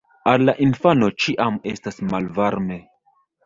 Al 0.29 0.45
la 0.47 0.55
infano 0.67 1.11
ĉiam 1.25 1.61
estas 1.75 2.03
malvarme. 2.11 2.83